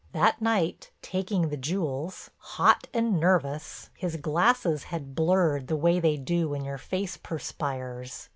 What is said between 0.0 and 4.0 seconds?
That night, taking the jewels, hot and nervous,